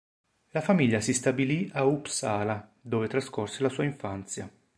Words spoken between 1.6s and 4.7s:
a Uppsala, dove trascorse la sua infanzia.